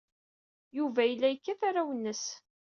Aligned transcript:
Yuba 0.77 1.01
yella 1.05 1.27
yekkat 1.29 1.61
arraw-nnes. 1.67 2.23